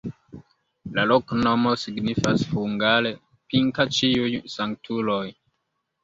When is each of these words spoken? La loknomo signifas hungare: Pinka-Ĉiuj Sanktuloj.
La 0.93 1.01
loknomo 1.09 1.73
signifas 1.81 2.45
hungare: 2.53 3.11
Pinka-Ĉiuj 3.53 4.31
Sanktuloj. 4.55 5.21